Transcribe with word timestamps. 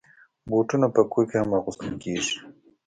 بوټونه 0.49 0.87
په 0.95 1.01
کور 1.11 1.23
کې 1.29 1.37
هم 1.41 1.49
اغوستل 1.59 1.93
کېږي. 2.03 2.35